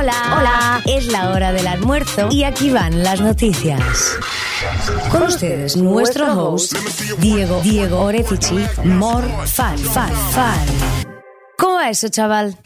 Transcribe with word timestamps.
Hola, 0.00 0.34
hola. 0.34 0.82
Es 0.86 1.08
la 1.08 1.28
hora 1.28 1.52
del 1.52 1.66
almuerzo 1.66 2.28
y 2.30 2.44
aquí 2.44 2.70
van 2.70 3.02
las 3.02 3.20
noticias. 3.20 4.16
Con 5.10 5.24
ustedes, 5.24 5.76
nuestro 5.76 6.32
host, 6.32 6.74
Diego, 7.18 7.60
Diego 7.60 8.00
Orefici, 8.00 8.64
More 8.82 9.28
Fan, 9.44 9.76
Fan, 9.76 10.10
Fan. 10.32 10.58
¿Cómo 11.58 11.74
va 11.74 11.90
eso, 11.90 12.08
chaval? 12.08 12.56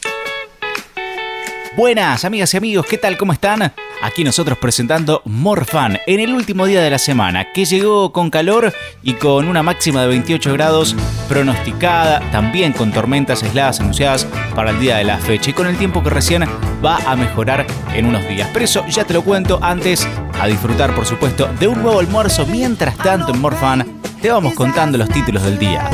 Buenas, 1.77 2.25
amigas 2.25 2.54
y 2.54 2.56
amigos, 2.56 2.87
¿qué 2.88 2.99
tal? 2.99 3.19
¿Cómo 3.19 3.33
están? 3.33 3.72
Aquí 4.05 4.23
nosotros 4.23 4.59
presentando 4.59 5.23
Morfan 5.25 5.99
en 6.07 6.21
el 6.21 6.35
último 6.35 6.67
día 6.67 6.83
de 6.83 6.91
la 6.91 6.99
semana, 6.99 7.53
que 7.54 7.65
llegó 7.65 8.13
con 8.13 8.29
calor 8.29 8.75
y 9.03 9.15
con 9.15 9.49
una 9.49 9.63
máxima 9.63 10.03
de 10.03 10.09
28 10.09 10.53
grados 10.53 10.95
pronosticada, 11.27 12.21
también 12.31 12.75
con 12.75 12.93
tormentas 12.93 13.43
aisladas 13.43 13.81
anunciadas 13.81 14.27
para 14.54 14.72
el 14.72 14.79
día 14.79 14.99
de 14.99 15.04
la 15.04 15.17
fecha 15.17 15.49
y 15.49 15.53
con 15.54 15.67
el 15.67 15.79
tiempo 15.79 16.03
que 16.03 16.11
recién 16.11 16.45
va 16.85 16.98
a 17.07 17.17
mejorar 17.17 17.67
en 17.95 18.05
unos 18.05 18.29
días. 18.29 18.51
Pero 18.53 18.67
eso 18.67 18.85
ya 18.91 19.07
te 19.07 19.15
lo 19.15 19.25
cuento 19.25 19.59
antes, 19.62 20.07
a 20.39 20.48
disfrutar 20.48 20.95
por 20.95 21.07
supuesto 21.07 21.48
de 21.59 21.67
un 21.67 21.83
nuevo 21.83 21.98
almuerzo. 21.98 22.45
Mientras 22.45 22.98
tanto 22.98 23.33
en 23.33 23.41
Morfan 23.41 24.01
te 24.21 24.31
vamos 24.31 24.53
contando 24.53 24.98
los 24.98 25.09
títulos 25.09 25.43
del 25.45 25.59
día. 25.59 25.89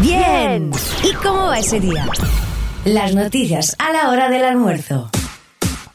Bien. 0.00 0.70
¿Y 1.02 1.14
cómo 1.14 1.46
va 1.46 1.58
ese 1.58 1.80
día? 1.80 2.06
Las 2.84 3.12
noticias 3.16 3.74
a 3.80 3.92
la 3.92 4.08
hora 4.08 4.28
del 4.28 4.44
almuerzo. 4.44 5.10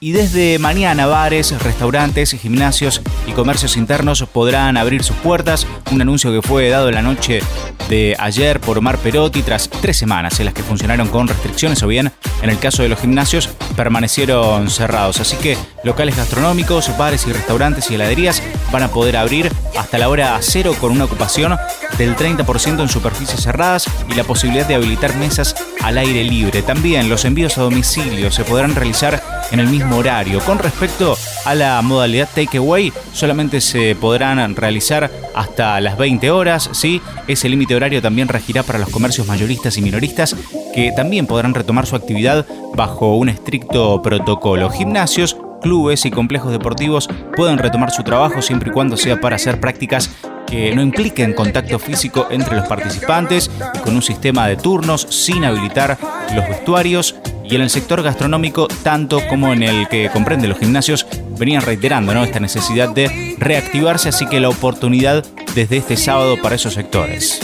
Y 0.05 0.11
desde 0.11 0.59
mañana 0.59 1.07
bares, 1.07 1.59
restaurantes, 1.63 2.33
gimnasios 2.39 3.01
y 3.25 3.31
comercios 3.31 3.75
internos 3.75 4.23
podrán 4.31 4.77
abrir 4.77 5.03
sus 5.03 5.15
puertas. 5.15 5.65
Un 5.91 5.99
anuncio 5.99 6.31
que 6.31 6.47
fue 6.47 6.69
dado 6.69 6.91
la 6.91 7.01
noche 7.01 7.41
de 7.89 8.15
ayer 8.19 8.59
por 8.59 8.77
Omar 8.77 8.99
Perotti 8.99 9.41
tras 9.41 9.67
tres 9.67 9.97
semanas 9.97 10.39
en 10.39 10.45
las 10.45 10.53
que 10.53 10.61
funcionaron 10.61 11.07
con 11.07 11.27
restricciones 11.27 11.81
o 11.81 11.87
bien, 11.87 12.11
en 12.43 12.49
el 12.51 12.59
caso 12.59 12.83
de 12.83 12.89
los 12.89 12.99
gimnasios, 12.99 13.47
permanecieron 13.75 14.69
cerrados. 14.69 15.19
Así 15.19 15.37
que 15.37 15.57
locales 15.83 16.15
gastronómicos, 16.15 16.95
bares 16.99 17.25
y 17.25 17.33
restaurantes 17.33 17.89
y 17.89 17.95
heladerías 17.95 18.43
van 18.71 18.83
a 18.83 18.89
poder 18.89 19.17
abrir 19.17 19.51
hasta 19.75 19.97
la 19.97 20.09
hora 20.09 20.37
cero 20.41 20.75
con 20.79 20.91
una 20.91 21.05
ocupación 21.05 21.57
del 21.97 22.15
30% 22.15 22.81
en 22.81 22.89
superficies 22.89 23.41
cerradas 23.41 23.87
y 24.09 24.13
la 24.15 24.23
posibilidad 24.23 24.67
de 24.67 24.75
habilitar 24.75 25.15
mesas 25.15 25.55
al 25.81 25.97
aire 25.97 26.23
libre. 26.23 26.61
También 26.61 27.09
los 27.09 27.25
envíos 27.25 27.57
a 27.57 27.61
domicilio 27.61 28.31
se 28.31 28.43
podrán 28.43 28.75
realizar 28.75 29.21
en 29.51 29.59
el 29.59 29.67
mismo 29.67 29.97
horario. 29.97 30.39
Con 30.41 30.59
respecto 30.59 31.17
a 31.45 31.55
la 31.55 31.81
modalidad 31.81 32.29
takeaway, 32.33 32.91
solamente 33.13 33.61
se 33.61 33.95
podrán 33.95 34.55
realizar 34.55 35.11
hasta 35.33 35.79
las 35.81 35.97
20 35.97 36.31
horas. 36.31 36.69
¿sí? 36.73 37.01
Ese 37.27 37.49
límite 37.49 37.75
horario 37.75 38.01
también 38.01 38.27
regirá 38.27 38.63
para 38.63 38.79
los 38.79 38.89
comercios 38.89 39.27
mayoristas 39.27 39.77
y 39.77 39.81
minoristas 39.81 40.35
que 40.73 40.91
también 40.95 41.27
podrán 41.27 41.53
retomar 41.53 41.85
su 41.85 41.95
actividad 41.95 42.45
bajo 42.75 43.15
un 43.15 43.29
estricto 43.29 44.01
protocolo. 44.01 44.69
Gimnasios, 44.69 45.37
clubes 45.61 46.05
y 46.05 46.11
complejos 46.11 46.51
deportivos 46.51 47.09
pueden 47.35 47.57
retomar 47.57 47.91
su 47.91 48.03
trabajo 48.03 48.41
siempre 48.41 48.69
y 48.69 48.73
cuando 48.73 48.97
sea 48.97 49.19
para 49.19 49.37
hacer 49.37 49.59
prácticas 49.59 50.11
que 50.45 50.75
no 50.75 50.81
impliquen 50.81 51.33
contacto 51.33 51.79
físico 51.79 52.27
entre 52.29 52.55
los 52.55 52.67
participantes 52.67 53.49
y 53.73 53.79
con 53.79 53.95
un 53.95 54.01
sistema 54.01 54.47
de 54.47 54.57
turnos 54.57 55.07
sin 55.09 55.43
habilitar 55.45 55.97
los 56.33 56.47
vestuarios 56.47 57.15
y 57.49 57.55
en 57.55 57.61
el 57.61 57.69
sector 57.69 58.01
gastronómico, 58.01 58.67
tanto 58.83 59.21
como 59.27 59.53
en 59.53 59.63
el 59.63 59.87
que 59.87 60.09
comprende 60.11 60.47
los 60.47 60.57
gimnasios, 60.57 61.05
venían 61.37 61.61
reiterando 61.61 62.13
¿no? 62.13 62.23
esta 62.23 62.39
necesidad 62.39 62.89
de 62.89 63.35
reactivarse, 63.37 64.09
así 64.09 64.25
que 64.27 64.39
la 64.39 64.49
oportunidad 64.49 65.23
desde 65.53 65.77
este 65.77 65.97
sábado 65.97 66.37
para 66.41 66.55
esos 66.55 66.73
sectores. 66.73 67.39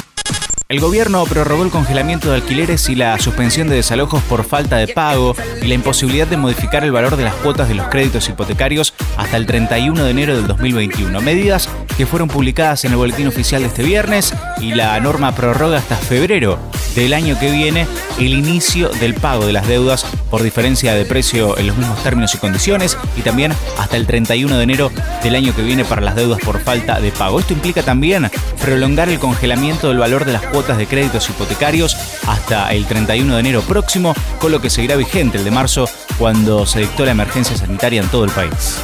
El 0.71 0.80
gobierno 0.80 1.25
prorrogó 1.25 1.63
el 1.63 1.69
congelamiento 1.69 2.30
de 2.30 2.36
alquileres 2.36 2.88
y 2.88 2.95
la 2.95 3.19
suspensión 3.19 3.67
de 3.67 3.75
desalojos 3.75 4.23
por 4.23 4.45
falta 4.45 4.77
de 4.77 4.88
pago 4.88 5.36
y 5.61 5.67
la 5.67 5.73
imposibilidad 5.73 6.27
de 6.27 6.38
modificar 6.38 6.86
el 6.86 6.93
valor 6.93 7.17
de 7.17 7.25
las 7.25 7.36
cuotas 7.36 7.67
de 7.67 7.75
los 7.75 7.89
créditos 7.89 8.30
hipotecarios 8.30 8.93
hasta 9.22 9.38
el 9.38 9.45
31 9.45 10.03
de 10.03 10.09
enero 10.09 10.36
del 10.36 10.47
2021. 10.47 11.22
Medidas 11.22 11.69
que 11.95 12.08
fueron 12.08 12.27
publicadas 12.27 12.83
en 12.86 12.91
el 12.91 12.97
boletín 12.97 13.27
oficial 13.27 13.61
de 13.61 13.67
este 13.67 13.83
viernes 13.83 14.33
y 14.59 14.73
la 14.73 14.99
norma 14.99 15.36
prorroga 15.36 15.77
hasta 15.77 15.95
febrero 15.95 16.58
del 16.95 17.14
año 17.14 17.39
que 17.39 17.52
viene 17.52 17.87
el 18.17 18.33
inicio 18.33 18.89
del 18.89 19.14
pago 19.14 19.45
de 19.45 19.54
las 19.54 19.67
deudas 19.67 20.05
por 20.30 20.42
diferencia 20.42 20.93
de 20.95 21.05
precio 21.05 21.58
en 21.58 21.67
los 21.67 21.77
mismos 21.77 22.02
términos 22.04 22.33
y 22.33 22.39
condiciones 22.39 22.98
y 23.15 23.21
también 23.21 23.54
hasta 23.77 23.95
el 23.95 24.08
31 24.08 24.58
de 24.58 24.64
enero 24.64 24.92
del 25.23 25.36
año 25.36 25.55
que 25.55 25.61
viene 25.61 25.86
para 25.86 26.02
las 26.02 26.15
deudas 26.15 26.39
por 26.43 26.59
falta 26.59 26.99
de 26.99 27.11
pago. 27.11 27.39
Esto 27.39 27.53
implica 27.53 27.83
también 27.83 28.30
prolongar 28.59 29.09
el 29.09 29.20
congelamiento 29.20 29.89
del 29.89 29.99
valor 29.99 30.26
de 30.26 30.33
las 30.33 30.43
cuotas 30.48 30.80
de 30.80 30.88
créditos 30.88 31.30
hipotecarios 31.30 31.95
hasta 32.27 32.73
el 32.73 32.86
31 32.86 33.36
de 33.36 33.39
enero 33.39 33.61
próximo, 33.61 34.15
con 34.39 34.52
lo 34.52 34.59
que 34.59 34.71
seguirá 34.71 34.95
vigente 34.95 35.38
el 35.38 35.43
de 35.43 35.52
marzo 35.52 35.88
cuando 36.17 36.65
se 36.65 36.80
dictó 36.80 37.05
la 37.05 37.11
emergencia 37.11 37.55
sanitaria 37.55 38.02
en 38.02 38.08
todo 38.08 38.26
el 38.26 38.32
país. 38.32 38.82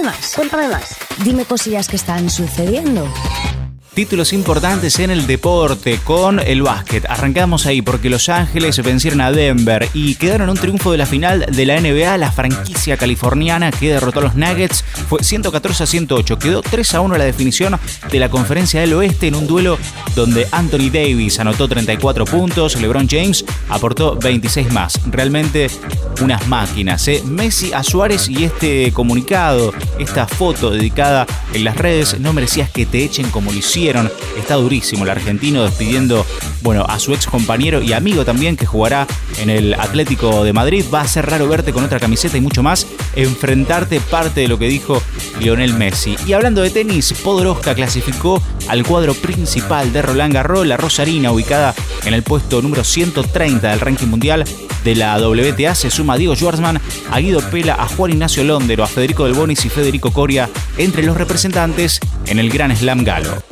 Cuéntame 0.00 0.16
más, 0.16 0.34
cuéntame 0.34 0.68
más. 0.68 0.96
Dime 1.24 1.44
cosillas 1.44 1.86
que 1.86 1.96
están 1.96 2.30
sucediendo. 2.30 3.06
Títulos 4.00 4.32
importantes 4.32 4.98
en 4.98 5.10
el 5.10 5.26
deporte 5.26 6.00
con 6.02 6.40
el 6.40 6.62
básquet. 6.62 7.04
Arrancamos 7.06 7.66
ahí 7.66 7.82
porque 7.82 8.08
Los 8.08 8.30
Ángeles 8.30 8.82
vencieron 8.82 9.20
a 9.20 9.30
Denver 9.30 9.86
y 9.92 10.14
quedaron 10.14 10.48
un 10.48 10.56
triunfo 10.56 10.90
de 10.90 10.96
la 10.96 11.04
final 11.04 11.44
de 11.44 11.66
la 11.66 11.78
NBA. 11.78 12.16
La 12.16 12.32
franquicia 12.32 12.96
californiana 12.96 13.70
que 13.70 13.92
derrotó 13.92 14.20
a 14.20 14.22
los 14.22 14.36
Nuggets 14.36 14.86
fue 15.06 15.22
114 15.22 15.82
a 15.82 15.86
108. 15.86 16.38
Quedó 16.38 16.62
3 16.62 16.94
a 16.94 17.00
1 17.02 17.18
la 17.18 17.24
definición 17.24 17.78
de 18.10 18.18
la 18.18 18.30
conferencia 18.30 18.80
del 18.80 18.94
oeste 18.94 19.26
en 19.26 19.34
un 19.34 19.46
duelo 19.46 19.76
donde 20.16 20.48
Anthony 20.50 20.88
Davis 20.90 21.38
anotó 21.38 21.68
34 21.68 22.24
puntos, 22.24 22.80
LeBron 22.80 23.06
James 23.06 23.44
aportó 23.68 24.16
26 24.16 24.72
más. 24.72 24.98
Realmente 25.10 25.68
unas 26.22 26.48
máquinas. 26.48 27.06
¿eh? 27.08 27.22
Messi 27.26 27.74
a 27.74 27.82
Suárez 27.82 28.30
y 28.30 28.44
este 28.44 28.92
comunicado, 28.92 29.74
esta 29.98 30.26
foto 30.26 30.70
dedicada 30.70 31.26
en 31.52 31.64
las 31.64 31.76
redes, 31.76 32.18
no 32.18 32.32
merecías 32.32 32.70
que 32.70 32.86
te 32.86 33.04
echen 33.04 33.30
como 33.30 33.52
lo 33.52 33.58
Está 34.38 34.54
durísimo 34.54 35.02
el 35.02 35.10
argentino 35.10 35.64
despidiendo 35.64 36.24
bueno, 36.62 36.84
a 36.88 36.98
su 37.00 37.12
ex 37.12 37.26
compañero 37.26 37.82
y 37.82 37.92
amigo 37.92 38.24
también 38.24 38.56
que 38.56 38.66
jugará 38.66 39.06
en 39.40 39.50
el 39.50 39.74
Atlético 39.74 40.44
de 40.44 40.52
Madrid. 40.52 40.84
Va 40.92 41.00
a 41.00 41.08
ser 41.08 41.26
raro 41.26 41.48
verte 41.48 41.72
con 41.72 41.84
otra 41.84 41.98
camiseta 41.98 42.36
y 42.36 42.40
mucho 42.40 42.62
más. 42.62 42.86
Enfrentarte 43.16 44.00
parte 44.00 44.42
de 44.42 44.48
lo 44.48 44.58
que 44.58 44.68
dijo 44.68 45.02
Lionel 45.40 45.74
Messi. 45.74 46.16
Y 46.24 46.34
hablando 46.34 46.62
de 46.62 46.70
tenis, 46.70 47.12
Podoroska 47.24 47.74
clasificó 47.74 48.40
al 48.68 48.84
cuadro 48.84 49.14
principal 49.14 49.92
de 49.92 50.02
Roland 50.02 50.34
Garros, 50.34 50.66
la 50.66 50.76
Rosarina, 50.76 51.32
ubicada 51.32 51.74
en 52.04 52.14
el 52.14 52.22
puesto 52.22 52.62
número 52.62 52.84
130 52.84 53.70
del 53.70 53.80
ranking 53.80 54.06
mundial 54.06 54.44
de 54.84 54.94
la 54.94 55.18
WTA. 55.18 55.74
Se 55.74 55.90
suma 55.90 56.14
a 56.14 56.18
Diego 56.18 56.36
Schwartzman, 56.36 56.80
a 57.10 57.18
Guido 57.18 57.40
Pela, 57.50 57.74
a 57.74 57.88
Juan 57.88 58.12
Ignacio 58.12 58.44
Londero, 58.44 58.84
a 58.84 58.86
Federico 58.86 59.24
Del 59.24 59.34
Bonis 59.34 59.64
y 59.64 59.68
Federico 59.68 60.12
Coria 60.12 60.48
entre 60.78 61.02
los 61.02 61.16
representantes 61.16 61.98
en 62.26 62.38
el 62.38 62.50
Gran 62.50 62.76
Slam 62.76 63.02
Galo 63.02 63.42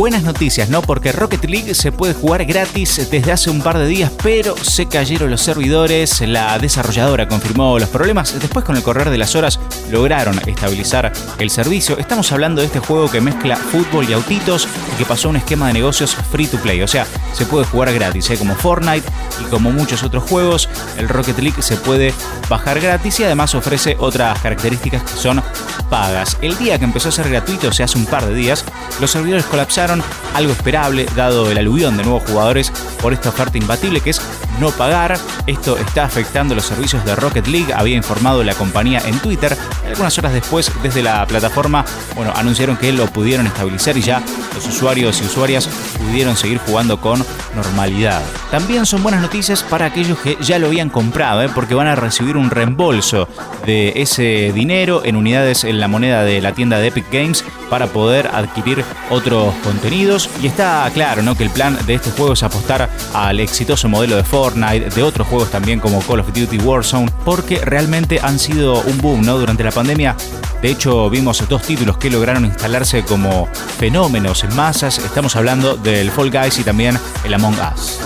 buenas 0.00 0.22
noticias, 0.22 0.70
¿no? 0.70 0.80
Porque 0.80 1.12
Rocket 1.12 1.44
League 1.44 1.74
se 1.74 1.92
puede 1.92 2.14
jugar 2.14 2.46
gratis 2.46 3.06
desde 3.10 3.32
hace 3.32 3.50
un 3.50 3.60
par 3.60 3.76
de 3.76 3.86
días, 3.86 4.10
pero 4.22 4.56
se 4.56 4.86
cayeron 4.86 5.30
los 5.30 5.42
servidores, 5.42 6.22
la 6.22 6.58
desarrolladora 6.58 7.28
confirmó 7.28 7.78
los 7.78 7.90
problemas, 7.90 8.34
después 8.40 8.64
con 8.64 8.76
el 8.76 8.82
correr 8.82 9.10
de 9.10 9.18
las 9.18 9.36
horas 9.36 9.60
lograron 9.90 10.40
estabilizar 10.46 11.12
el 11.38 11.50
servicio. 11.50 11.98
Estamos 11.98 12.32
hablando 12.32 12.62
de 12.62 12.68
este 12.68 12.78
juego 12.78 13.10
que 13.10 13.20
mezcla 13.20 13.56
fútbol 13.56 14.08
y 14.08 14.14
autitos 14.14 14.66
y 14.90 14.96
que 14.96 15.04
pasó 15.04 15.28
a 15.28 15.32
un 15.32 15.36
esquema 15.36 15.66
de 15.66 15.74
negocios 15.74 16.16
free 16.30 16.46
to 16.46 16.56
play, 16.56 16.80
o 16.80 16.88
sea, 16.88 17.06
se 17.34 17.44
puede 17.44 17.66
jugar 17.66 17.92
gratis, 17.92 18.30
¿eh? 18.30 18.38
como 18.38 18.54
Fortnite 18.54 19.06
y 19.42 19.50
como 19.50 19.70
muchos 19.70 20.02
otros 20.02 20.24
juegos, 20.24 20.70
el 20.96 21.10
Rocket 21.10 21.38
League 21.40 21.60
se 21.60 21.76
puede 21.76 22.14
bajar 22.48 22.80
gratis 22.80 23.20
y 23.20 23.24
además 23.24 23.54
ofrece 23.54 23.96
otras 23.98 24.40
características 24.40 25.02
que 25.02 25.18
son 25.18 25.42
pagas. 25.90 26.38
El 26.40 26.56
día 26.56 26.78
que 26.78 26.84
empezó 26.86 27.10
a 27.10 27.12
ser 27.12 27.28
gratuito, 27.28 27.68
o 27.68 27.72
sea, 27.72 27.84
hace 27.84 27.98
un 27.98 28.06
par 28.06 28.24
de 28.24 28.34
días, 28.34 28.64
los 28.98 29.10
servidores 29.10 29.44
colapsaron 29.44 29.89
algo 30.34 30.52
esperable 30.52 31.06
dado 31.16 31.50
el 31.50 31.58
aluvión 31.58 31.96
de 31.96 32.04
nuevos 32.04 32.22
jugadores 32.24 32.72
por 33.00 33.12
esta 33.12 33.30
oferta 33.30 33.58
imbatible 33.58 34.00
que 34.00 34.10
es 34.10 34.20
no 34.60 34.70
pagar. 34.70 35.18
Esto 35.46 35.76
está 35.78 36.04
afectando 36.04 36.54
los 36.54 36.64
servicios 36.64 37.04
de 37.04 37.16
Rocket 37.16 37.46
League, 37.46 37.72
había 37.74 37.96
informado 37.96 38.44
la 38.44 38.54
compañía 38.54 39.00
en 39.06 39.18
Twitter. 39.18 39.56
Algunas 39.86 40.16
horas 40.18 40.32
después, 40.32 40.70
desde 40.82 41.02
la 41.02 41.26
plataforma, 41.26 41.84
bueno, 42.14 42.32
anunciaron 42.36 42.76
que 42.76 42.92
lo 42.92 43.06
pudieron 43.06 43.46
estabilizar 43.46 43.96
y 43.96 44.02
ya 44.02 44.22
los 44.54 44.66
usuarios 44.66 45.20
y 45.20 45.24
usuarias 45.24 45.68
pudieron 45.98 46.36
seguir 46.36 46.58
jugando 46.58 47.00
con 47.00 47.24
normalidad. 47.56 48.22
También 48.50 48.86
son 48.86 49.02
buenas 49.02 49.22
noticias 49.22 49.62
para 49.62 49.86
aquellos 49.86 50.18
que 50.18 50.36
ya 50.40 50.58
lo 50.58 50.68
habían 50.68 50.90
comprado, 50.90 51.42
¿eh? 51.42 51.50
porque 51.54 51.74
van 51.74 51.88
a 51.88 51.96
recibir 51.96 52.36
un 52.36 52.50
reembolso 52.50 53.28
de 53.66 53.94
ese 53.96 54.52
dinero 54.54 55.02
en 55.04 55.16
unidades 55.16 55.64
en 55.64 55.80
la 55.80 55.88
moneda 55.88 56.22
de 56.22 56.40
la 56.40 56.52
tienda 56.52 56.78
de 56.78 56.88
Epic 56.88 57.06
Games 57.10 57.44
para 57.70 57.86
poder 57.86 58.26
adquirir 58.26 58.84
otros 59.08 59.54
contenidos. 59.64 60.28
Y 60.42 60.48
está 60.48 60.90
claro 60.92 61.22
¿no? 61.22 61.36
que 61.36 61.44
el 61.44 61.50
plan 61.50 61.78
de 61.86 61.94
este 61.94 62.10
juego 62.10 62.34
es 62.34 62.42
apostar 62.42 62.90
al 63.14 63.40
exitoso 63.40 63.88
modelo 63.88 64.16
de 64.16 64.24
Fortnite, 64.24 64.90
de 64.90 65.02
otros 65.02 65.26
juegos 65.28 65.50
también 65.50 65.80
como 65.80 66.00
Call 66.00 66.20
of 66.20 66.26
Duty 66.34 66.58
Warzone, 66.58 67.10
porque 67.24 67.64
realmente 67.64 68.20
han 68.22 68.38
sido 68.38 68.82
un 68.82 68.98
boom 68.98 69.22
¿no? 69.22 69.38
durante 69.38 69.64
la 69.64 69.70
pandemia. 69.70 70.16
De 70.60 70.70
hecho, 70.70 71.08
vimos 71.08 71.42
dos 71.48 71.62
títulos 71.62 71.96
que 71.96 72.10
lograron 72.10 72.44
instalarse 72.44 73.02
como 73.04 73.46
fenómenos 73.78 74.44
en 74.44 74.54
masas. 74.54 74.98
Estamos 74.98 75.34
hablando 75.36 75.76
del 75.76 76.10
Fall 76.10 76.30
Guys 76.30 76.58
y 76.58 76.64
también 76.64 76.98
el 77.24 77.32
Among 77.32 77.56
Us. 77.74 77.98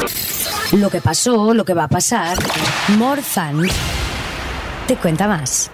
Lo 0.72 0.90
que 0.90 1.00
pasó, 1.00 1.52
lo 1.55 1.64
que 1.64 1.75
va 1.75 1.84
a 1.84 1.88
pasar. 1.88 2.38
More 2.96 3.22
Fun 3.22 3.69
te 4.87 4.96
cuenta 4.96 5.26
más. 5.26 5.70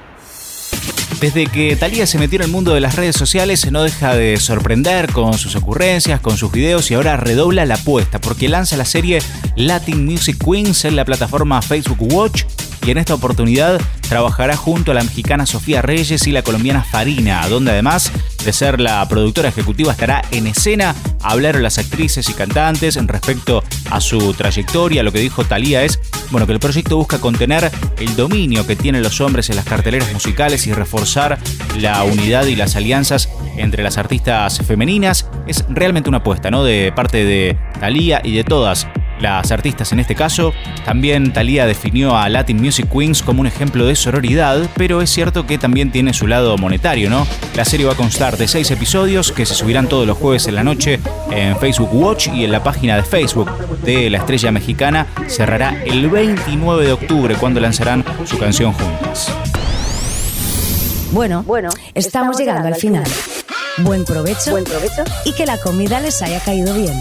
Desde 1.20 1.46
que 1.48 1.76
Thalía 1.76 2.06
se 2.06 2.16
metió 2.16 2.36
en 2.36 2.44
el 2.46 2.50
mundo 2.50 2.72
de 2.72 2.80
las 2.80 2.96
redes 2.96 3.14
sociales, 3.14 3.70
no 3.70 3.82
deja 3.82 4.16
de 4.16 4.38
sorprender 4.38 5.12
con 5.12 5.34
sus 5.34 5.54
ocurrencias, 5.54 6.18
con 6.18 6.38
sus 6.38 6.50
videos 6.50 6.90
y 6.90 6.94
ahora 6.94 7.18
redobla 7.18 7.66
la 7.66 7.74
apuesta 7.74 8.18
porque 8.22 8.48
lanza 8.48 8.78
la 8.78 8.86
serie 8.86 9.18
Latin 9.54 10.06
Music 10.06 10.42
Queens 10.42 10.86
en 10.86 10.96
la 10.96 11.04
plataforma 11.04 11.60
Facebook 11.60 11.98
Watch 12.14 12.44
y 12.86 12.90
en 12.90 12.98
esta 12.98 13.14
oportunidad 13.14 13.80
trabajará 14.08 14.56
junto 14.56 14.90
a 14.90 14.94
la 14.94 15.02
mexicana 15.02 15.46
Sofía 15.46 15.82
Reyes 15.82 16.26
y 16.26 16.32
la 16.32 16.42
colombiana 16.42 16.82
Farina, 16.82 17.46
donde 17.48 17.72
además 17.72 18.10
de 18.44 18.52
ser 18.52 18.80
la 18.80 19.06
productora 19.08 19.48
ejecutiva 19.48 19.92
estará 19.92 20.22
en 20.30 20.46
escena. 20.46 20.94
Hablaron 21.22 21.62
las 21.62 21.78
actrices 21.78 22.28
y 22.28 22.34
cantantes 22.34 22.96
respecto 23.06 23.62
a 23.90 24.00
su 24.00 24.32
trayectoria. 24.34 25.02
Lo 25.02 25.12
que 25.12 25.20
dijo 25.20 25.44
Talía 25.44 25.84
es 25.84 26.00
bueno, 26.30 26.46
que 26.46 26.52
el 26.52 26.60
proyecto 26.60 26.96
busca 26.96 27.18
contener 27.18 27.70
el 27.98 28.16
dominio 28.16 28.66
que 28.66 28.76
tienen 28.76 29.02
los 29.02 29.20
hombres 29.20 29.50
en 29.50 29.56
las 29.56 29.64
carteleras 29.64 30.12
musicales 30.12 30.66
y 30.66 30.72
reforzar 30.72 31.38
la 31.78 32.02
unidad 32.04 32.46
y 32.46 32.56
las 32.56 32.76
alianzas 32.76 33.28
entre 33.56 33.82
las 33.82 33.98
artistas 33.98 34.58
femeninas. 34.66 35.28
Es 35.46 35.64
realmente 35.68 36.08
una 36.08 36.18
apuesta, 36.18 36.50
¿no? 36.50 36.64
De 36.64 36.92
parte 36.94 37.24
de 37.24 37.58
Talía 37.80 38.20
y 38.24 38.34
de 38.34 38.44
todas 38.44 38.86
las 39.20 39.50
artistas 39.52 39.92
en 39.92 40.00
este 40.00 40.14
caso. 40.14 40.52
También 40.84 41.32
Thalía 41.32 41.66
definió 41.66 42.16
a 42.16 42.28
Latin 42.28 42.60
Music 42.60 42.88
Queens 42.90 43.22
como 43.22 43.40
un 43.40 43.46
ejemplo 43.46 43.86
de 43.86 43.94
sororidad, 43.96 44.68
pero 44.76 45.02
es 45.02 45.10
cierto 45.10 45.46
que 45.46 45.58
también 45.58 45.90
tiene 45.90 46.12
su 46.12 46.26
lado 46.26 46.56
monetario, 46.58 47.10
¿no? 47.10 47.26
La 47.54 47.64
serie 47.64 47.86
va 47.86 47.92
a 47.92 47.96
constar 47.96 48.36
de 48.36 48.48
seis 48.48 48.70
episodios 48.70 49.32
que 49.32 49.46
se 49.46 49.54
subirán 49.54 49.88
todos 49.88 50.06
los 50.06 50.16
jueves 50.16 50.46
en 50.46 50.54
la 50.54 50.64
noche 50.64 51.00
en 51.30 51.56
Facebook 51.58 51.90
Watch 51.92 52.28
y 52.28 52.44
en 52.44 52.52
la 52.52 52.62
página 52.62 52.96
de 52.96 53.02
Facebook 53.02 53.50
de 53.82 54.10
la 54.10 54.18
estrella 54.18 54.50
mexicana. 54.50 55.06
Cerrará 55.28 55.82
el 55.84 56.08
29 56.08 56.86
de 56.86 56.92
octubre 56.92 57.34
cuando 57.36 57.60
lanzarán 57.60 58.04
su 58.24 58.38
canción 58.38 58.72
juntas. 58.72 59.32
Bueno, 61.12 61.42
bueno, 61.42 61.70
estamos, 61.94 62.38
llegando, 62.38 62.68
al 62.68 62.76
final. 62.76 63.04
Buen 63.78 64.04
provecho, 64.04 64.52
Buen 64.52 64.64
provecho 64.64 65.02
y 65.24 65.32
que 65.32 65.46
la 65.46 65.58
comida 65.58 66.00
les 66.00 66.22
haya 66.22 66.38
caído 66.40 66.74
bien. 66.74 66.94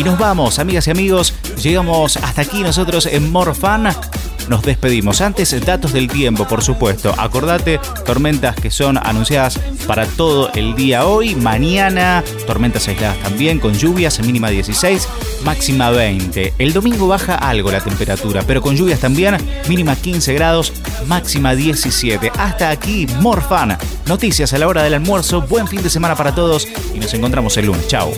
Y 0.00 0.02
nos 0.02 0.18
vamos, 0.18 0.58
amigas 0.58 0.86
y 0.86 0.92
amigos. 0.92 1.34
Llegamos 1.62 2.16
hasta 2.16 2.40
aquí 2.40 2.62
nosotros 2.62 3.04
en 3.04 3.30
Morfan. 3.30 3.94
Nos 4.48 4.62
despedimos. 4.62 5.20
Antes, 5.20 5.54
datos 5.66 5.92
del 5.92 6.08
tiempo, 6.08 6.48
por 6.48 6.64
supuesto. 6.64 7.14
Acordate, 7.18 7.78
tormentas 8.06 8.56
que 8.56 8.70
son 8.70 8.96
anunciadas 8.96 9.60
para 9.86 10.06
todo 10.06 10.50
el 10.54 10.74
día 10.74 11.04
hoy. 11.04 11.34
Mañana, 11.34 12.24
tormentas 12.46 12.88
aisladas 12.88 13.18
también, 13.18 13.58
con 13.58 13.74
lluvias, 13.74 14.18
mínima 14.20 14.48
16, 14.48 15.06
máxima 15.44 15.90
20. 15.90 16.54
El 16.56 16.72
domingo 16.72 17.06
baja 17.06 17.34
algo 17.34 17.70
la 17.70 17.84
temperatura, 17.84 18.42
pero 18.46 18.62
con 18.62 18.76
lluvias 18.76 19.00
también, 19.00 19.36
mínima 19.68 19.96
15 19.96 20.32
grados, 20.32 20.72
máxima 21.08 21.54
17. 21.54 22.32
Hasta 22.38 22.70
aquí, 22.70 23.06
Morfan. 23.20 23.76
Noticias 24.06 24.54
a 24.54 24.58
la 24.58 24.66
hora 24.66 24.82
del 24.82 24.94
almuerzo. 24.94 25.42
Buen 25.42 25.68
fin 25.68 25.82
de 25.82 25.90
semana 25.90 26.16
para 26.16 26.34
todos 26.34 26.66
y 26.94 27.00
nos 27.00 27.12
encontramos 27.12 27.54
el 27.58 27.66
lunes. 27.66 27.86
Chao. 27.86 28.10